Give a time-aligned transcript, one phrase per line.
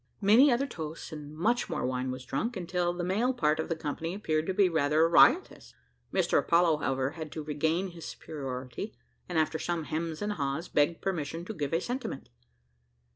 [0.21, 3.75] Many other toasts and much more wine was drunk, until the male part of the
[3.75, 5.75] company appeared to be rather riotous.
[6.11, 8.95] Mr Apollo, however, had to regain his superiority,
[9.29, 12.29] and after some hems and hahs, begged permission to give a sentiment.